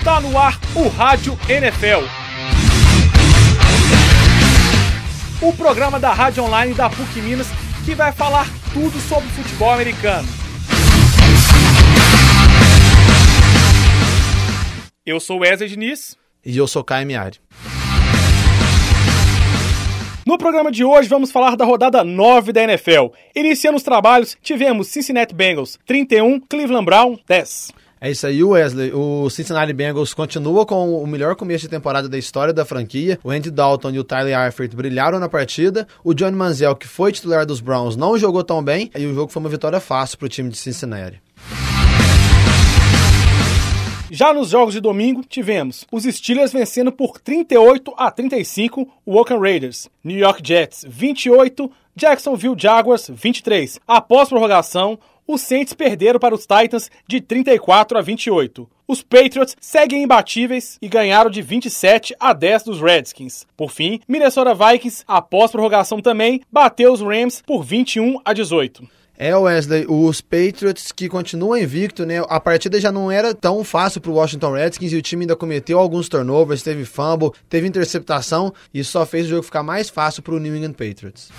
[0.00, 2.06] Está no ar o Rádio NFL.
[5.42, 7.46] O programa da Rádio Online da PUC Minas
[7.84, 10.26] que vai falar tudo sobre futebol americano.
[15.04, 16.16] Eu sou Wesley Diniz.
[16.46, 17.38] E eu sou Caio Miari.
[20.24, 23.08] No programa de hoje vamos falar da rodada 9 da NFL.
[23.36, 27.80] Iniciando os trabalhos, tivemos Cincinnati Bengals 31, Cleveland Brown 10.
[28.02, 28.94] É isso aí, Wesley.
[28.94, 33.20] O Cincinnati Bengals continua com o melhor começo de temporada da história da franquia.
[33.22, 35.86] O Andy Dalton e o Tyler Eifert brilharam na partida.
[36.02, 38.90] O Johnny Manziel, que foi titular dos Browns, não jogou tão bem.
[38.96, 41.20] E o jogo foi uma vitória fácil para o time de Cincinnati.
[44.10, 49.42] Já nos jogos de domingo, tivemos os Steelers vencendo por 38 a 35 o Oakland
[49.42, 53.78] Raiders, New York Jets 28, Jacksonville Jaguars 23.
[53.86, 54.98] Após prorrogação,
[55.32, 58.68] os Saints perderam para os Titans de 34 a 28.
[58.88, 63.46] Os Patriots seguem imbatíveis e ganharam de 27 a 10 dos Redskins.
[63.56, 68.82] Por fim, Minnesota Vikings, após prorrogação também, bateu os Rams por 21 a 18.
[69.16, 72.24] É, Wesley, os Patriots que continuam invicto, né?
[72.28, 75.36] A partida já não era tão fácil para o Washington Redskins e o time ainda
[75.36, 80.22] cometeu alguns turnovers, teve fumble, teve interceptação e só fez o jogo ficar mais fácil
[80.22, 81.30] para o New England Patriots.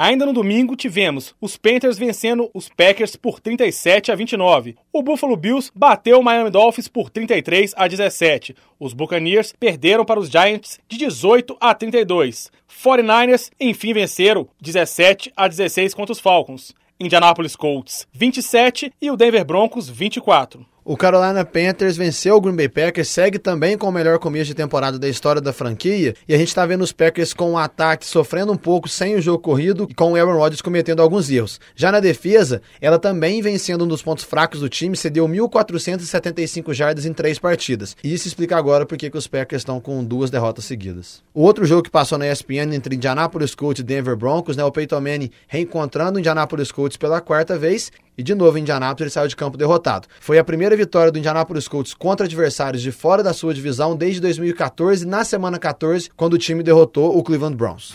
[0.00, 4.76] Ainda no domingo, tivemos os Panthers vencendo os Packers por 37 a 29.
[4.92, 8.54] O Buffalo Bills bateu o Miami Dolphins por 33 a 17.
[8.78, 12.48] Os Buccaneers perderam para os Giants de 18 a 32.
[12.70, 16.72] 49ers, enfim, venceram 17 a 16 contra os Falcons.
[17.00, 20.64] Indianapolis Colts 27 e o Denver Broncos 24.
[20.90, 24.54] O Carolina Panthers venceu o Green Bay Packers, segue também com o melhor começo de
[24.54, 27.58] temporada da história da franquia, e a gente está vendo os Packers com o um
[27.58, 31.28] ataque sofrendo um pouco sem o jogo corrido e com o Aaron Rodgers cometendo alguns
[31.28, 31.60] erros.
[31.76, 36.72] Já na defesa, ela também vem sendo um dos pontos fracos do time, cedeu 1.475
[36.72, 37.94] jardas em três partidas.
[38.02, 41.22] E isso explica agora por que os Packers estão com duas derrotas seguidas.
[41.34, 44.72] O outro jogo que passou na ESPN entre Indianapolis Colts e Denver Broncos, né, o
[44.72, 49.28] Peyton Manning reencontrando o Indianapolis Colts pela quarta vez, e de novo, Indianapolis ele saiu
[49.28, 50.08] de campo derrotado.
[50.18, 54.20] Foi a primeira vitória do Indianapolis Colts contra adversários de fora da sua divisão desde
[54.20, 57.94] 2014, na semana 14, quando o time derrotou o Cleveland Browns.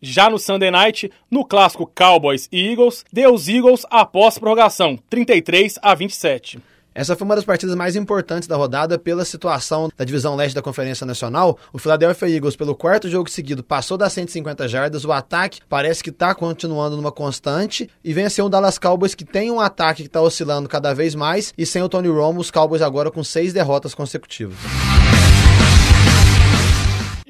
[0.00, 5.78] Já no Sunday Night, no clássico Cowboys e Eagles, deu os Eagles após prorrogação, 33
[5.82, 6.58] a 27.
[6.94, 10.62] Essa foi uma das partidas mais importantes da rodada pela situação da divisão leste da
[10.62, 11.58] Conferência Nacional.
[11.72, 15.04] O Philadelphia Eagles, pelo quarto jogo seguido, passou das 150 jardas.
[15.04, 19.50] O ataque parece que está continuando numa constante e venceu o Dallas Cowboys, que tem
[19.50, 21.54] um ataque que está oscilando cada vez mais.
[21.56, 24.56] E sem o Tony Romo, os Cowboys agora com seis derrotas consecutivas.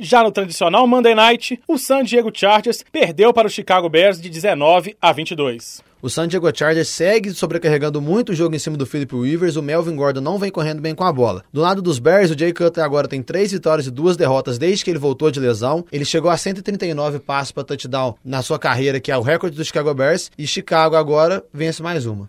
[0.03, 4.29] Já no tradicional Monday Night, o San Diego Chargers perdeu para o Chicago Bears de
[4.29, 5.81] 19 a 22.
[6.03, 9.55] O San Diego Chargers segue sobrecarregando muito o jogo em cima do Philip Rivers.
[9.55, 11.45] O Melvin Gordon não vem correndo bem com a bola.
[11.53, 14.85] Do lado dos Bears, o Jay Cutler agora tem três vitórias e duas derrotas desde
[14.85, 15.85] que ele voltou de lesão.
[15.93, 19.65] Ele chegou a 139 passos para touchdown na sua carreira, que é o recorde do
[19.65, 20.33] Chicago Bears.
[20.37, 22.29] E Chicago agora vence mais uma.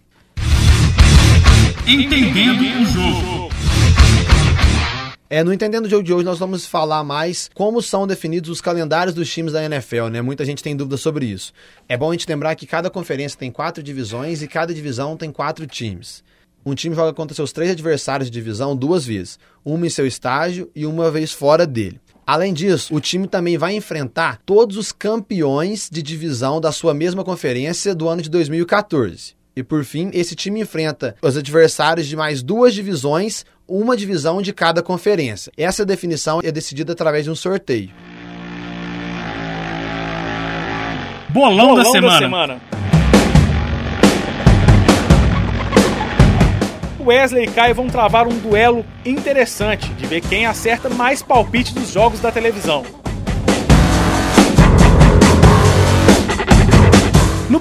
[1.88, 3.33] Entendendo o jogo.
[5.36, 8.62] É, no Entendendo o Jogo de hoje, nós vamos falar mais como são definidos os
[8.62, 10.22] calendários dos times da NFL, né?
[10.22, 11.52] Muita gente tem dúvida sobre isso.
[11.90, 15.32] É bom a gente lembrar que cada conferência tem quatro divisões e cada divisão tem
[15.32, 16.24] quatro times.
[16.64, 20.70] Um time joga contra seus três adversários de divisão duas vezes, uma em seu estágio
[20.76, 22.00] e uma vez fora dele.
[22.28, 27.24] Além disso, o time também vai enfrentar todos os campeões de divisão da sua mesma
[27.24, 29.34] conferência do ano de 2014.
[29.56, 34.52] E por fim, esse time enfrenta os adversários de mais duas divisões, uma divisão de
[34.52, 35.52] cada conferência.
[35.56, 37.92] Essa definição é decidida através de um sorteio.
[41.30, 42.12] Bolão, Bolão da, semana.
[42.14, 42.62] da semana.
[47.00, 51.92] Wesley e Kai vão travar um duelo interessante de ver quem acerta mais palpite dos
[51.92, 52.84] jogos da televisão.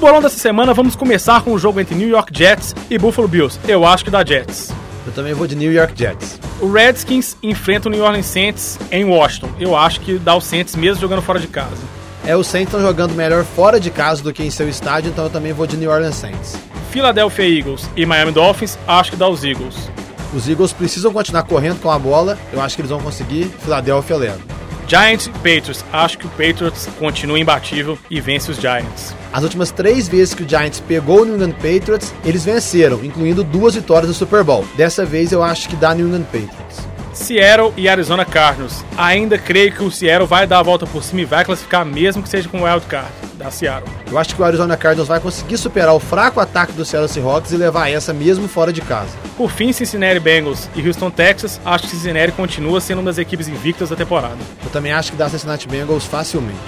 [0.03, 3.61] Bolão dessa semana, vamos começar com o jogo entre New York Jets e Buffalo Bills.
[3.69, 4.73] Eu acho que dá Jets.
[5.07, 6.41] Eu também vou de New York Jets.
[6.61, 9.51] O Redskins enfrenta o New Orleans Saints em Washington.
[9.61, 11.81] Eu acho que dá o Saints mesmo jogando fora de casa.
[12.25, 15.23] É, os Saints estão jogando melhor fora de casa do que em seu estádio, então
[15.23, 16.57] eu também vou de New Orleans Saints.
[16.91, 19.89] Philadelphia Eagles e Miami Dolphins, acho que dá os Eagles.
[20.35, 23.45] Os Eagles precisam continuar correndo com a bola, eu acho que eles vão conseguir.
[23.63, 24.62] Philadelphia leva.
[24.93, 25.83] Giants e Patriots.
[25.91, 29.15] Acho que o Patriots continua imbatível e vence os Giants.
[29.33, 33.43] As últimas três vezes que o Giants pegou o New England Patriots, eles venceram, incluindo
[33.43, 34.67] duas vitórias no Super Bowl.
[34.77, 36.92] Dessa vez eu acho que dá New England Patriots.
[37.13, 38.85] Seattle e Arizona Cardinals.
[38.97, 42.23] Ainda creio que o Seattle vai dar a volta por cima e vai classificar mesmo
[42.23, 43.11] que seja com o wild card.
[43.35, 43.91] da Seattle.
[44.11, 47.51] Eu acho que o Arizona Cardinals vai conseguir superar o fraco ataque do Seattle Seahawks
[47.53, 49.11] e levar essa mesmo fora de casa.
[49.37, 53.49] Por fim, Cincinnati Bengals e Houston Texas, acho que Cincinnati continua sendo uma das equipes
[53.49, 54.39] invictas da temporada.
[54.65, 56.59] Eu também acho que dá Cincinnati Bengals facilmente.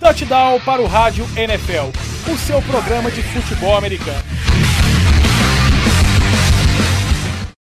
[0.00, 1.90] Touchdown para o Rádio NFL,
[2.32, 4.24] o seu programa de futebol americano.